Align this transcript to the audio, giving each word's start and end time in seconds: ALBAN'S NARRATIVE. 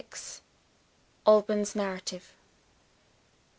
ALBAN'S 1.27 1.75
NARRATIVE. 1.75 2.33